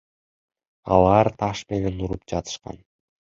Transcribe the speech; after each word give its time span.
Алар 0.95 1.29
таш 1.43 1.61
менен 1.73 2.01
уруп 2.07 2.25
жатышкан. 2.33 2.81